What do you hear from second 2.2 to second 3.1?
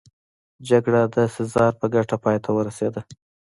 پای ته ورسېده